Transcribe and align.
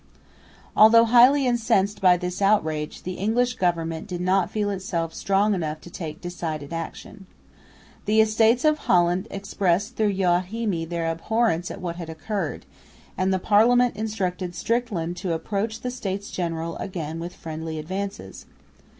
Although 0.75 1.05
highly 1.05 1.45
incensed 1.45 2.01
by 2.01 2.17
this 2.17 2.41
outrage, 2.41 3.03
the 3.03 3.19
English 3.19 3.57
Government 3.57 4.07
did 4.07 4.19
not 4.19 4.49
feel 4.49 4.71
itself 4.71 5.13
strong 5.13 5.53
enough 5.53 5.79
to 5.81 5.91
take 5.91 6.19
decided 6.21 6.73
action. 6.73 7.27
The 8.05 8.19
Estates 8.19 8.65
of 8.65 8.79
Holland 8.89 9.27
expressed 9.29 9.95
through 9.95 10.13
Joachimi 10.15 10.85
their 10.89 11.05
abhorrence 11.07 11.69
at 11.69 11.81
what 11.81 11.97
had 11.97 12.09
occurred; 12.09 12.65
and 13.15 13.31
the 13.31 13.37
Parliament 13.37 13.95
instructed 13.95 14.55
Strickland 14.55 15.17
to 15.17 15.33
approach 15.33 15.81
the 15.81 15.91
States 15.91 16.31
General 16.31 16.77
again 16.77 17.19
with 17.19 17.35
friendly 17.35 17.77
advances. 17.77 18.47